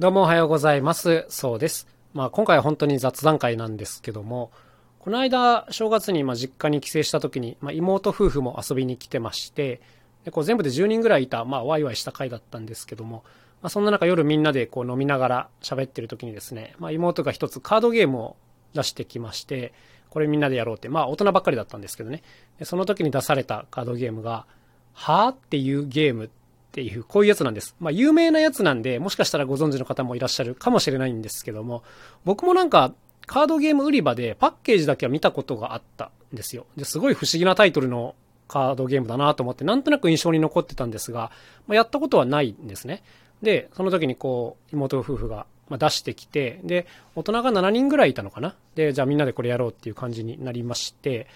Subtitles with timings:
[0.00, 1.24] どうもおはようございます。
[1.28, 1.86] そうです。
[2.14, 4.50] まあ今回は本当に雑談会なんですけども、
[4.98, 9.80] この間正月にまあ実家に帰省した時に、まあ、妹夫婦も遊びに来てまして、
[10.24, 13.22] でこう全部で10人ぐらいいた、まあワイワイした会だったんですけども、
[13.62, 18.36] まあそんな中夜みんなでこう飲みながら喋ってる時にですね、まあ妹が一つカードゲームを
[18.74, 19.72] 出してきまして、
[20.10, 22.24] これみんなでやろうって、まあ大人ばっかりだったんですけどね。
[22.58, 24.44] でその時に出されたカードゲームが、
[24.92, 26.28] はぁっていうゲームっ
[26.74, 27.76] っていう、こういうやつなんです。
[27.78, 31.84] まあ、有名なやつなんで、もしかしたらご存知の方もいらっしゃるかもしれないんですけども、
[32.24, 32.92] 僕もなんか、
[33.26, 36.66] カードゲーム売り場でパッケージだけは見たことがあったんですよ。
[36.76, 38.16] で、すごい不思議なタイトルの
[38.48, 41.30] カードゲームだなと思って、なんとなく印象に残ってたんですが、
[41.68, 43.04] まあ、やったことはないんですね。
[43.40, 48.56] で、その時にこう、妹夫婦が出してきて、で、大人が7人ぐらいいたのかな。
[48.74, 51.28] で、じゃあみんなでこれやろうっていう感じになりまして、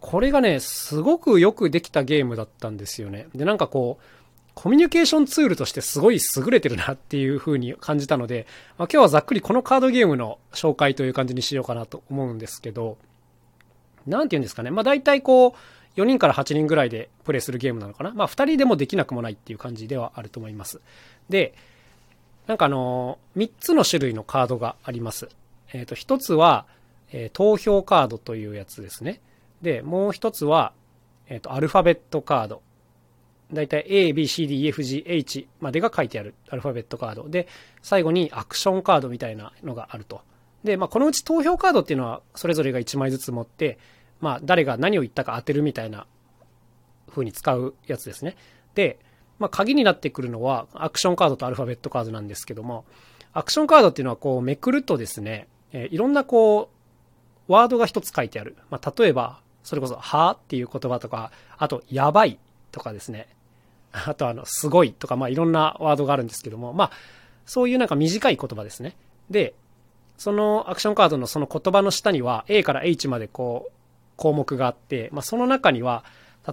[0.00, 3.28] これがね、すごくよくできたゲームだったんですよね。
[3.34, 4.04] で、なんかこう、
[4.54, 8.46] コミュニケーションツールとしてすごい優れてるなっていう風に感じたので、
[8.78, 12.96] まあ、今日はざっくりこのカードゲームの紹介という感じにしようかなと思うんですけど、
[14.06, 14.70] なんて言うんですかね。
[14.70, 18.12] まあ大体こう、4人から8人ぐらいでプレイするゲームなのかな。
[18.12, 20.80] まあ2人でもできなくもないっていう感じではあると思います。
[21.28, 21.54] で、
[22.46, 25.28] なんかあのー、3つの種類のカードがあります。
[25.72, 26.66] えっ、と、1つは、
[27.10, 29.20] えー投票カードというやつですね。
[29.62, 30.72] で、もう1つは、
[31.28, 32.62] えっ、と、アルファベットカード。
[33.52, 37.28] だいたい A, B, C, D, E, F, G, H までが書いてあるアルファベットカード。
[37.28, 37.46] で、
[37.82, 40.22] 最後にアクションカードみたいなのがあると。
[40.64, 43.78] で、まあ、このうち投票カードっていうのは、それぞれが1枚ずつ持って、
[44.20, 46.06] まあ、誰が何を言ったか当てるみたいな
[47.10, 48.36] 風に使うやつですね。
[48.74, 48.98] で、
[49.38, 52.84] まあ、鍵になってくるのは、アクションカードとアルファベットカードなんですけども、
[53.32, 56.70] アクションカードっていうのは、こう、めくるとですね、えーいろんなこ
[57.48, 58.56] う、ワードが一つ書いてある。
[58.70, 62.38] まあ、例えば、それこそ、はっていう言葉とか、あと、やばい
[62.74, 63.28] とかですね。
[63.92, 66.90] あと、あの、すごいとか、まあ、いろんなワードがあるんですけども、まあ、
[67.46, 68.96] そういうなんか短い言葉ですね。
[69.30, 69.54] で、
[70.16, 73.72] そのアクションカードのその言葉の下には A から H までこう
[74.16, 76.04] 項目があって、まあ、その中には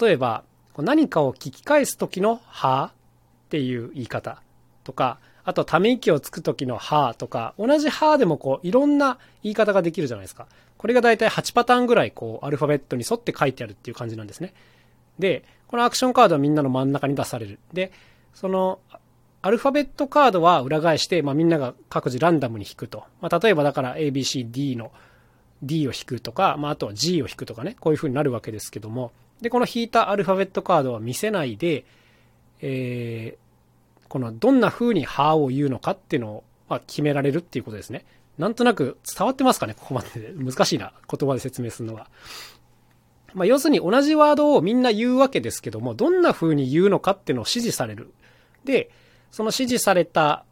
[0.00, 0.44] 例えば
[0.76, 2.92] 何かを聞き返す時の「は」
[3.46, 4.42] っていう言い方
[4.84, 10.46] とかあとため息をつく時の「は」とか同じ「は」でもこういろんな言い方ができるじゃないですか
[10.76, 14.52] これが大体8パターンぐらいこうアルファベットに沿って書いてあるっていう感じなんですね
[15.18, 17.92] でこのアクションカードはみんなの真ん中に出されるで
[18.34, 18.80] その
[19.46, 23.04] アルファベットカードは裏返して、まあ、みんなが各自ランダムに引くと。
[23.20, 24.90] まあ、例えばだから ABCD の
[25.62, 31.84] D を引くとか、まあ、あとは G を引くとかね、こういう風になるわけですけども、で、この引いたアルファベットカードは見せないで、
[32.60, 38.04] えー、このどんな風にはを言うのかっていうのを、まあ、決められるっていうことですね。
[38.38, 40.32] なんとなく伝わってますかね、ここまでで。
[40.36, 42.08] 難しいな、言葉で説明するのは。
[43.34, 48.12] まあ、要するに同じワードをみんな言うわけですけども、どんな風に言うのかっていうのを指示される。
[48.64, 48.90] で、
[49.30, 50.44] その指示された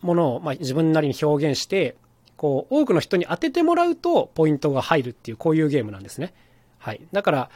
[0.00, 1.96] ものを、まあ、自分なりに表現して、
[2.36, 6.34] こう、多くの人に当ててもらうと、ポイントが入るっていう、こういうゲームなんですね。
[6.78, 7.00] はい。
[7.12, 7.50] だから、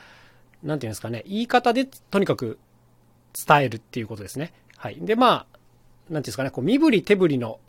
[0.62, 2.58] なんていうんですかね、言い方でとにかく
[3.46, 4.52] 伝えるっていうことですね。
[4.76, 4.98] はい。
[5.00, 7.60] で、まあ、なんていうんですかね、こう、身振り手振りの、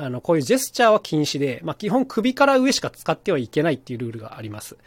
[0.00, 4.78] あの、こういうジェスチャーは禁止で、まあ、基本首から上しか使ってはいけないっていうルールがあります。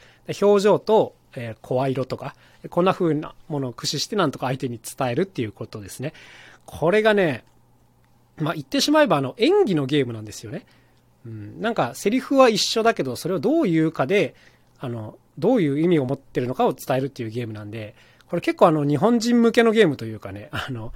[0.42, 2.36] 表情と、え声色とか、
[2.70, 6.14] こんな風なものを駆使してなんとか相手に伝えるっていうことですね。
[6.66, 7.44] これがね、
[8.38, 10.66] まあ、言ってしまえばあの演技のゲームなんですよね。
[11.26, 14.36] うん、なんかセリフは一緒だけど、それをどう言うかで、
[14.80, 17.96] あの、どういう意味を持ってるのかを伝えるっていうゲームなんで、
[18.28, 20.94] これ結構あの日本人向けのゲームというかね、あの、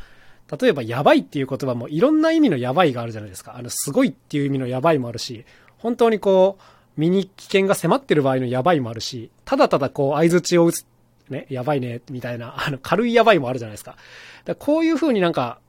[0.59, 3.56] 例えばやばいっていう言葉もいろんな意味のやばいがあるじゃないですか。
[3.58, 5.46] あの、すごいっていう意味のやばいもあるし、
[5.78, 10.85] 本当にこう、身に危険が迫ってる場合のやばいもあるし、ただただこう相槌を打つ、
[11.30, 13.97] ね、やばいね、みたいな、あの、軽いやばいもあるじゃないですか。
[14.46, 15.59] だかこういう風になんか、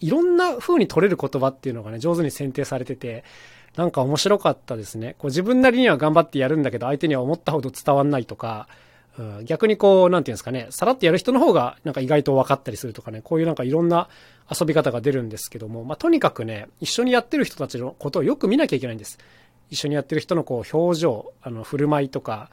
[0.00, 3.24] いろんな風に取れる言葉っていうのがね、上手に選定されてて、
[3.76, 5.14] なんか面白かったですね。
[5.18, 8.68] こう自分なりには頑張ってやるんだけど、相手には思ったほど伝わんないとか、
[9.18, 9.44] うん。
[9.44, 14.08] 逆にこう、なんていうんですかね、さらってやる人の方が、なんか意外と分かったりするとかね、こういうなんかいろんな
[14.50, 19.18] 遊び方が出るんですけども、まあ、とにかくね、一緒にやってる人たちのことをよく見なきゃいけないんです。
[19.70, 22.50] 一緒にやってる人のこう、表情、あの、振る舞いとか、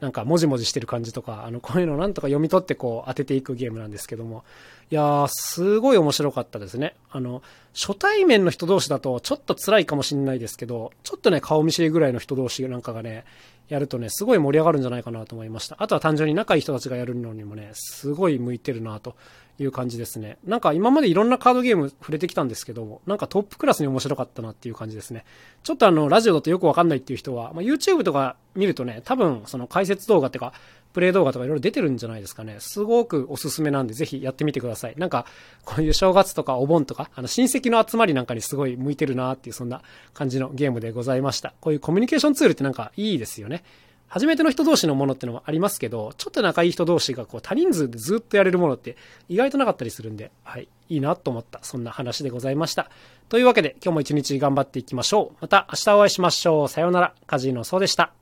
[0.00, 4.44] なんか、もじもじしてる感じとか、あの、こういうのをなんとか読み取ってこう、当てていくゲームなんですけども、
[4.90, 6.94] いやー、すごい面白かったですね。
[7.10, 7.42] あの、
[7.74, 13.24] 初対面の人同士だとちょっと辛いかもしれないですけど、ちょっとね、顔見知りぐらいの人同士なんかがね、
[13.68, 15.76] やるとね、すごい盛り上がるんじゃないかなと思いました。
[15.78, 19.14] あとは単純に仲いい人たちがやるのにもね、すごい向いてるなと
[19.58, 20.38] いう感じですね。
[20.44, 25.24] なんか今までいろんなカードゲーム触れてきたんですけど、なんかトップクラスに面白かったなっていう感じですね。
[25.62, 30.52] ちょっとあの、ラジオだとよくわかんないっていう人は、まあ、YouTube とか見るとね、多分その解説動画っていうか、
[30.92, 32.56] プレイ動画とかいろいろ出てるんじゃないですかね。
[32.58, 34.94] すごくおすすめなんで、ぜひやってみてください。
[34.96, 35.26] なんか、
[35.64, 39.82] こういう正月とかお盆とか、あの、親戚の集まりなんかにすごい向いてるなっていう、そんな
[40.14, 41.54] 感じのゲームでございました。
[41.60, 43.64] こういうコミュニケーションツールってなんかいいですよね。
[44.08, 48.96] 初めての人同士のものってのもありますけど、ちょっと仲いい人同士がこう多人数でずっとやれるものって
[49.28, 52.90] 意外となかったりするんで、はい、いいなと思った、そんな話でございました。
[53.28, 55.36] というわけで今日も一日頑張っていきましょう。
[55.42, 56.68] また明日お会いしましょう。
[56.68, 57.14] さようなら。
[57.26, 58.12] カジノそうでした。